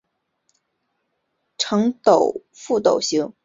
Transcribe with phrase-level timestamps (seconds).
[1.59, 3.35] 呈覆斗形。